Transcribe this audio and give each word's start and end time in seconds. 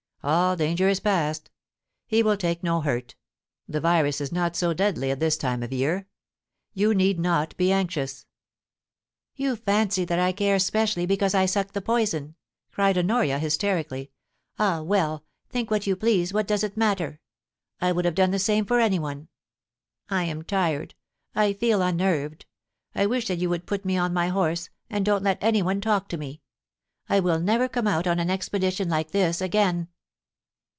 All 0.23 0.55
danger 0.55 0.87
is 0.87 0.99
past 0.99 1.49
He 2.05 2.21
will 2.21 2.37
take 2.37 2.61
no 2.61 2.81
hurt 2.81 3.15
The 3.67 3.79
virus 3.81 4.21
is 4.21 4.31
not 4.31 4.55
so 4.55 4.71
deadly 4.71 5.09
at 5.09 5.19
this 5.19 5.35
time 5.35 5.63
of 5.63 5.73
year. 5.73 6.05
You 6.75 6.93
need 6.93 7.19
not 7.19 7.57
be 7.57 7.71
anxious.' 7.71 8.27
* 8.79 9.35
You 9.43 9.55
fancy 9.55 10.05
that 10.05 10.19
I 10.19 10.31
care 10.31 10.59
specially 10.59 11.07
because 11.07 11.33
I 11.33 11.47
sucked 11.47 11.73
the 11.73 11.81
poison 11.81 12.35
r 12.35 12.35
cried 12.71 12.99
Honoria, 12.99 13.39
hysterically. 13.39 14.11
* 14.35 14.59
Ah 14.59 14.83
well! 14.83 15.25
think 15.49 15.71
what 15.71 15.87
you 15.87 15.95
please, 15.95 16.31
what 16.35 16.45
does 16.47 16.63
it 16.63 16.77
matter? 16.77 17.19
I 17.81 17.91
would 17.91 18.05
have 18.05 18.13
done 18.13 18.29
the 18.29 18.37
same 18.37 18.67
for 18.67 18.79
anyone.... 18.79 19.27
I 20.07 20.25
am 20.25 20.43
tired— 20.43 20.93
I 21.33 21.53
feel 21.53 21.81
unnerved— 21.81 22.45
I 22.93 23.07
wish 23.07 23.25
that 23.25 23.39
you 23.39 23.49
would 23.49 23.65
put 23.65 23.85
me 23.85 23.97
on 23.97 24.13
my 24.13 24.27
horse, 24.27 24.69
and 24.87 25.03
don't 25.03 25.23
let 25.23 25.39
anyone 25.43 25.81
talk 25.81 26.07
to 26.09 26.17
me. 26.17 26.43
I 27.09 27.19
will 27.19 27.39
never 27.39 27.67
come 27.67 27.87
out 27.87 28.05
on 28.05 28.19
an 28.19 28.29
expedition 28.29 28.87
like 28.87 29.09
this 29.09 29.41
again.' 29.41 29.87